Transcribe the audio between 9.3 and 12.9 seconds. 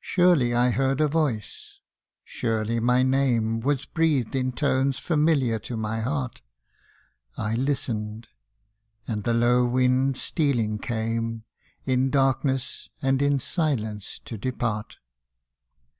low wind stealing came, In darkness